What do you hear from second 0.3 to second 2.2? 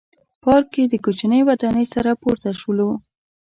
پارک کې د کوچنۍ ودانۍ سر ته